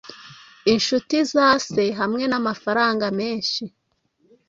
Inshuti 0.73 1.15
za 1.33 1.47
sehamwe 1.67 2.23
namafaranga 2.27 3.05
menshi 3.19 3.63